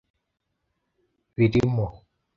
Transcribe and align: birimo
birimo 1.37 1.85